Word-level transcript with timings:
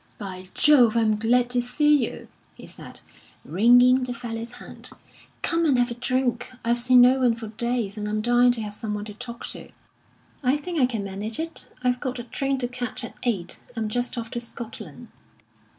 "By 0.17 0.49
Jove, 0.55 0.97
I 0.97 1.01
am 1.01 1.17
glad 1.17 1.47
to 1.51 1.61
see 1.61 2.05
you!" 2.09 2.27
he 2.55 2.65
said, 2.65 3.01
wringing 3.45 4.01
the 4.01 4.15
fellow's 4.15 4.53
hand. 4.53 4.89
"Come 5.43 5.63
and 5.63 5.77
have 5.77 5.91
a 5.91 5.93
drink. 5.93 6.49
I've 6.65 6.79
seen 6.79 7.01
no 7.01 7.19
one 7.19 7.35
for 7.35 7.49
days, 7.49 7.99
and 7.99 8.09
I'm 8.09 8.19
dying 8.19 8.51
to 8.53 8.61
have 8.61 8.73
some 8.73 8.95
one 8.95 9.05
to 9.05 9.13
talk 9.13 9.45
to." 9.49 9.69
"I 10.41 10.57
think 10.57 10.79
I 10.81 10.87
can 10.87 11.03
manage 11.03 11.39
it. 11.39 11.71
I've 11.83 11.99
got 11.99 12.17
a 12.17 12.23
train 12.23 12.57
to 12.57 12.67
catch 12.67 13.03
at 13.03 13.13
eight; 13.21 13.59
I'm 13.75 13.89
just 13.89 14.17
off 14.17 14.31
to 14.31 14.39
Scotland." 14.39 15.09